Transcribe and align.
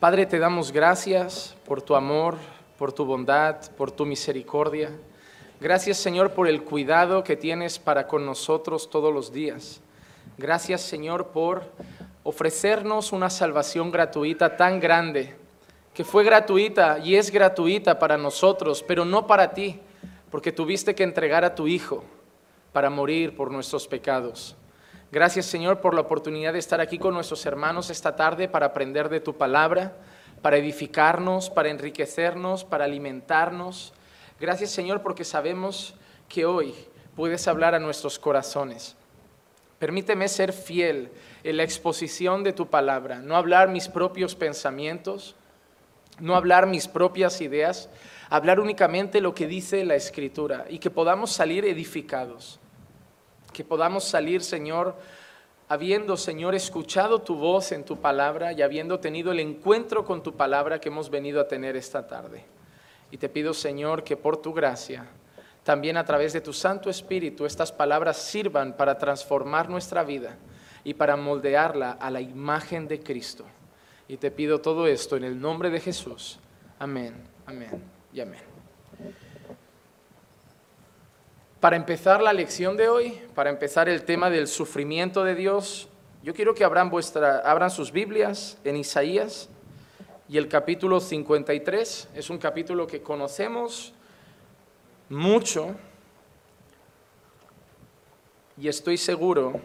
Padre, 0.00 0.26
te 0.26 0.38
damos 0.38 0.70
gracias 0.70 1.56
por 1.66 1.82
tu 1.82 1.96
amor, 1.96 2.36
por 2.78 2.92
tu 2.92 3.04
bondad, 3.04 3.56
por 3.72 3.90
tu 3.90 4.06
misericordia. 4.06 4.92
Gracias, 5.60 5.96
Señor, 5.96 6.34
por 6.34 6.46
el 6.46 6.62
cuidado 6.62 7.24
que 7.24 7.34
tienes 7.34 7.80
para 7.80 8.06
con 8.06 8.24
nosotros 8.24 8.90
todos 8.90 9.12
los 9.12 9.32
días. 9.32 9.80
Gracias, 10.36 10.82
Señor, 10.82 11.30
por 11.30 11.64
ofrecernos 12.22 13.10
una 13.10 13.28
salvación 13.28 13.90
gratuita 13.90 14.56
tan 14.56 14.78
grande, 14.78 15.34
que 15.92 16.04
fue 16.04 16.22
gratuita 16.22 17.00
y 17.00 17.16
es 17.16 17.32
gratuita 17.32 17.98
para 17.98 18.16
nosotros, 18.16 18.84
pero 18.86 19.04
no 19.04 19.26
para 19.26 19.52
ti, 19.52 19.80
porque 20.30 20.52
tuviste 20.52 20.94
que 20.94 21.02
entregar 21.02 21.44
a 21.44 21.56
tu 21.56 21.66
Hijo 21.66 22.04
para 22.72 22.88
morir 22.88 23.34
por 23.34 23.50
nuestros 23.50 23.88
pecados. 23.88 24.54
Gracias 25.10 25.46
Señor 25.46 25.80
por 25.80 25.94
la 25.94 26.02
oportunidad 26.02 26.52
de 26.52 26.58
estar 26.58 26.82
aquí 26.82 26.98
con 26.98 27.14
nuestros 27.14 27.46
hermanos 27.46 27.88
esta 27.88 28.14
tarde 28.14 28.46
para 28.46 28.66
aprender 28.66 29.08
de 29.08 29.20
tu 29.20 29.38
palabra, 29.38 29.96
para 30.42 30.58
edificarnos, 30.58 31.48
para 31.48 31.70
enriquecernos, 31.70 32.66
para 32.66 32.84
alimentarnos. 32.84 33.94
Gracias 34.38 34.70
Señor 34.70 35.00
porque 35.00 35.24
sabemos 35.24 35.94
que 36.28 36.44
hoy 36.44 36.74
puedes 37.16 37.48
hablar 37.48 37.74
a 37.74 37.78
nuestros 37.78 38.18
corazones. 38.18 38.96
Permíteme 39.78 40.28
ser 40.28 40.52
fiel 40.52 41.10
en 41.42 41.56
la 41.56 41.62
exposición 41.62 42.44
de 42.44 42.52
tu 42.52 42.66
palabra, 42.66 43.20
no 43.20 43.34
hablar 43.34 43.70
mis 43.70 43.88
propios 43.88 44.34
pensamientos, 44.34 45.36
no 46.20 46.36
hablar 46.36 46.66
mis 46.66 46.86
propias 46.86 47.40
ideas, 47.40 47.88
hablar 48.28 48.60
únicamente 48.60 49.22
lo 49.22 49.34
que 49.34 49.46
dice 49.46 49.86
la 49.86 49.94
Escritura 49.94 50.66
y 50.68 50.80
que 50.80 50.90
podamos 50.90 51.32
salir 51.32 51.64
edificados 51.64 52.60
que 53.58 53.64
podamos 53.64 54.04
salir, 54.04 54.44
Señor, 54.44 54.94
habiendo, 55.68 56.16
Señor, 56.16 56.54
escuchado 56.54 57.22
tu 57.22 57.34
voz 57.34 57.72
en 57.72 57.82
tu 57.82 58.00
palabra 58.00 58.52
y 58.52 58.62
habiendo 58.62 59.00
tenido 59.00 59.32
el 59.32 59.40
encuentro 59.40 60.04
con 60.04 60.22
tu 60.22 60.36
palabra 60.36 60.80
que 60.80 60.90
hemos 60.90 61.10
venido 61.10 61.40
a 61.40 61.48
tener 61.48 61.74
esta 61.74 62.06
tarde. 62.06 62.44
Y 63.10 63.16
te 63.16 63.28
pido, 63.28 63.52
Señor, 63.52 64.04
que 64.04 64.16
por 64.16 64.36
tu 64.36 64.54
gracia, 64.54 65.08
también 65.64 65.96
a 65.96 66.04
través 66.04 66.32
de 66.34 66.40
tu 66.40 66.52
Santo 66.52 66.88
Espíritu, 66.88 67.46
estas 67.46 67.72
palabras 67.72 68.18
sirvan 68.18 68.76
para 68.76 68.96
transformar 68.96 69.68
nuestra 69.68 70.04
vida 70.04 70.36
y 70.84 70.94
para 70.94 71.16
moldearla 71.16 71.90
a 71.90 72.12
la 72.12 72.20
imagen 72.20 72.86
de 72.86 73.00
Cristo. 73.00 73.44
Y 74.06 74.18
te 74.18 74.30
pido 74.30 74.60
todo 74.60 74.86
esto 74.86 75.16
en 75.16 75.24
el 75.24 75.40
nombre 75.40 75.68
de 75.70 75.80
Jesús. 75.80 76.38
Amén, 76.78 77.12
amén 77.44 77.82
y 78.12 78.20
amén. 78.20 79.27
Para 81.60 81.74
empezar 81.74 82.22
la 82.22 82.32
lección 82.32 82.76
de 82.76 82.88
hoy, 82.88 83.20
para 83.34 83.50
empezar 83.50 83.88
el 83.88 84.04
tema 84.04 84.30
del 84.30 84.46
sufrimiento 84.46 85.24
de 85.24 85.34
Dios, 85.34 85.88
yo 86.22 86.32
quiero 86.32 86.54
que 86.54 86.62
abran, 86.62 86.88
vuestra, 86.88 87.38
abran 87.38 87.68
sus 87.72 87.90
Biblias 87.90 88.58
en 88.62 88.76
Isaías 88.76 89.48
y 90.28 90.38
el 90.38 90.46
capítulo 90.46 91.00
53. 91.00 92.10
Es 92.14 92.30
un 92.30 92.38
capítulo 92.38 92.86
que 92.86 93.02
conocemos 93.02 93.92
mucho 95.08 95.74
y 98.56 98.68
estoy 98.68 98.96
seguro 98.96 99.60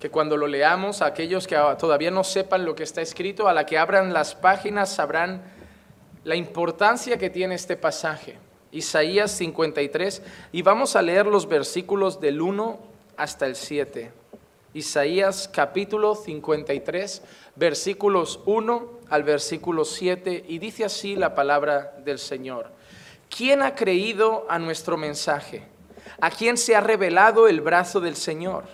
que 0.00 0.10
cuando 0.10 0.36
lo 0.36 0.48
leamos, 0.48 1.02
aquellos 1.02 1.46
que 1.46 1.56
todavía 1.78 2.10
no 2.10 2.24
sepan 2.24 2.64
lo 2.64 2.74
que 2.74 2.82
está 2.82 3.00
escrito, 3.00 3.46
a 3.46 3.54
la 3.54 3.64
que 3.64 3.78
abran 3.78 4.12
las 4.12 4.34
páginas 4.34 4.92
sabrán 4.92 5.40
la 6.24 6.34
importancia 6.34 7.16
que 7.16 7.30
tiene 7.30 7.54
este 7.54 7.76
pasaje. 7.76 8.44
Isaías 8.76 9.30
53, 9.30 10.20
y 10.52 10.60
vamos 10.60 10.96
a 10.96 11.02
leer 11.02 11.24
los 11.24 11.48
versículos 11.48 12.20
del 12.20 12.42
1 12.42 12.78
hasta 13.16 13.46
el 13.46 13.56
7. 13.56 14.12
Isaías 14.74 15.48
capítulo 15.50 16.14
53, 16.14 17.22
versículos 17.54 18.38
1 18.44 18.90
al 19.08 19.22
versículo 19.22 19.86
7, 19.86 20.44
y 20.46 20.58
dice 20.58 20.84
así 20.84 21.16
la 21.16 21.34
palabra 21.34 21.96
del 22.04 22.18
Señor. 22.18 22.68
¿Quién 23.34 23.62
ha 23.62 23.74
creído 23.74 24.44
a 24.50 24.58
nuestro 24.58 24.98
mensaje? 24.98 25.62
¿A 26.20 26.30
quién 26.30 26.58
se 26.58 26.76
ha 26.76 26.82
revelado 26.82 27.48
el 27.48 27.62
brazo 27.62 28.00
del 28.00 28.14
Señor? 28.14 28.64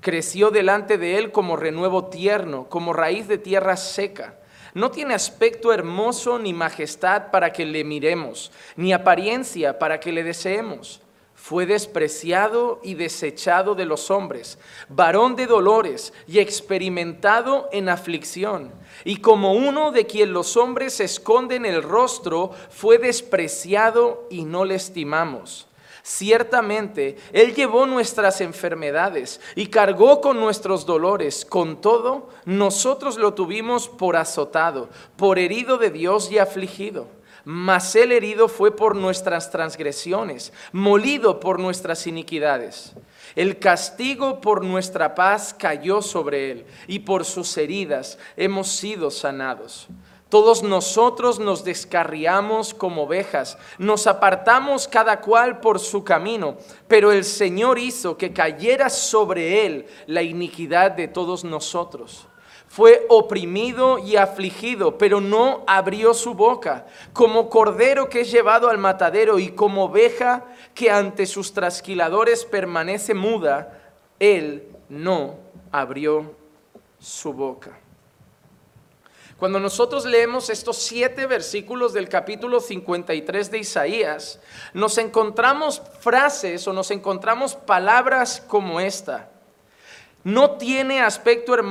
Creció 0.00 0.52
delante 0.52 0.96
de 0.96 1.18
él 1.18 1.32
como 1.32 1.56
renuevo 1.56 2.06
tierno, 2.06 2.70
como 2.70 2.94
raíz 2.94 3.28
de 3.28 3.36
tierra 3.36 3.76
seca 3.76 4.38
no 4.74 4.90
tiene 4.90 5.14
aspecto 5.14 5.72
hermoso 5.72 6.38
ni 6.38 6.52
majestad 6.52 7.30
para 7.30 7.52
que 7.52 7.64
le 7.64 7.84
miremos, 7.84 8.50
ni 8.76 8.92
apariencia 8.92 9.78
para 9.78 10.00
que 10.00 10.12
le 10.12 10.24
deseemos. 10.24 11.00
Fue 11.36 11.66
despreciado 11.66 12.80
y 12.82 12.94
desechado 12.94 13.74
de 13.74 13.84
los 13.84 14.10
hombres, 14.10 14.58
varón 14.88 15.36
de 15.36 15.46
dolores 15.46 16.12
y 16.26 16.38
experimentado 16.38 17.68
en 17.70 17.88
aflicción. 17.88 18.72
Y 19.04 19.18
como 19.18 19.52
uno 19.52 19.92
de 19.92 20.06
quien 20.06 20.32
los 20.32 20.56
hombres 20.56 21.00
esconden 21.00 21.66
el 21.66 21.82
rostro, 21.82 22.52
fue 22.70 22.98
despreciado 22.98 24.26
y 24.30 24.44
no 24.44 24.64
le 24.64 24.76
estimamos. 24.76 25.68
Ciertamente, 26.06 27.16
Él 27.32 27.54
llevó 27.54 27.86
nuestras 27.86 28.42
enfermedades 28.42 29.40
y 29.56 29.68
cargó 29.68 30.20
con 30.20 30.38
nuestros 30.38 30.84
dolores. 30.84 31.46
Con 31.46 31.80
todo, 31.80 32.28
nosotros 32.44 33.16
lo 33.16 33.32
tuvimos 33.32 33.88
por 33.88 34.16
azotado, 34.16 34.90
por 35.16 35.38
herido 35.38 35.78
de 35.78 35.90
Dios 35.90 36.30
y 36.30 36.36
afligido. 36.36 37.08
Mas 37.46 37.96
Él 37.96 38.12
herido 38.12 38.48
fue 38.48 38.76
por 38.76 38.96
nuestras 38.96 39.50
transgresiones, 39.50 40.52
molido 40.72 41.40
por 41.40 41.58
nuestras 41.58 42.06
iniquidades. 42.06 42.92
El 43.34 43.58
castigo 43.58 44.42
por 44.42 44.62
nuestra 44.62 45.14
paz 45.14 45.54
cayó 45.58 46.02
sobre 46.02 46.50
Él, 46.50 46.66
y 46.86 46.98
por 46.98 47.24
sus 47.24 47.56
heridas 47.56 48.18
hemos 48.36 48.68
sido 48.68 49.10
sanados. 49.10 49.88
Todos 50.28 50.62
nosotros 50.62 51.38
nos 51.38 51.64
descarriamos 51.64 52.74
como 52.74 53.04
ovejas, 53.04 53.56
nos 53.78 54.06
apartamos 54.06 54.88
cada 54.88 55.20
cual 55.20 55.60
por 55.60 55.78
su 55.78 56.02
camino, 56.02 56.56
pero 56.88 57.12
el 57.12 57.24
Señor 57.24 57.78
hizo 57.78 58.16
que 58.16 58.32
cayera 58.32 58.90
sobre 58.90 59.66
él 59.66 59.86
la 60.06 60.22
iniquidad 60.22 60.92
de 60.92 61.08
todos 61.08 61.44
nosotros. 61.44 62.26
Fue 62.66 63.06
oprimido 63.08 63.98
y 63.98 64.16
afligido, 64.16 64.98
pero 64.98 65.20
no 65.20 65.62
abrió 65.68 66.12
su 66.12 66.34
boca, 66.34 66.86
como 67.12 67.48
cordero 67.48 68.08
que 68.08 68.22
es 68.22 68.32
llevado 68.32 68.68
al 68.68 68.78
matadero 68.78 69.38
y 69.38 69.50
como 69.50 69.84
oveja 69.84 70.44
que 70.74 70.90
ante 70.90 71.26
sus 71.26 71.52
trasquiladores 71.52 72.44
permanece 72.44 73.14
muda, 73.14 73.80
él 74.18 74.66
no 74.88 75.36
abrió 75.70 76.34
su 76.98 77.32
boca. 77.32 77.78
Cuando 79.38 79.58
nosotros 79.58 80.04
leemos 80.04 80.48
estos 80.48 80.76
siete 80.78 81.26
versículos 81.26 81.92
del 81.92 82.08
capítulo 82.08 82.60
53 82.60 83.50
de 83.50 83.58
Isaías, 83.58 84.40
nos 84.72 84.96
encontramos 84.98 85.82
frases 86.00 86.66
o 86.68 86.72
nos 86.72 86.90
encontramos 86.92 87.56
palabras 87.56 88.42
como 88.46 88.78
esta. 88.78 89.30
No 90.22 90.52
tiene 90.52 91.02
aspecto 91.02 91.52
hermoso 91.52 91.64